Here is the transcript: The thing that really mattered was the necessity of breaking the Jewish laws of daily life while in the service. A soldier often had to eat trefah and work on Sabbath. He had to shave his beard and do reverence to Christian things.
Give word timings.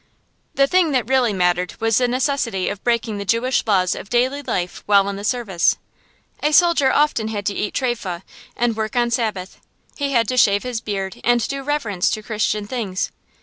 The 0.55 0.65
thing 0.65 0.93
that 0.93 1.07
really 1.07 1.31
mattered 1.31 1.75
was 1.79 1.99
the 1.99 2.07
necessity 2.07 2.69
of 2.69 2.83
breaking 2.83 3.19
the 3.19 3.23
Jewish 3.23 3.63
laws 3.67 3.93
of 3.93 4.09
daily 4.09 4.41
life 4.41 4.81
while 4.87 5.07
in 5.09 5.15
the 5.15 5.23
service. 5.23 5.77
A 6.41 6.51
soldier 6.53 6.91
often 6.91 7.27
had 7.27 7.45
to 7.45 7.53
eat 7.53 7.75
trefah 7.75 8.23
and 8.57 8.75
work 8.75 8.95
on 8.95 9.11
Sabbath. 9.11 9.61
He 9.95 10.11
had 10.11 10.27
to 10.29 10.37
shave 10.37 10.63
his 10.63 10.81
beard 10.81 11.21
and 11.23 11.47
do 11.47 11.61
reverence 11.61 12.09
to 12.09 12.23
Christian 12.23 12.65
things. 12.65 13.11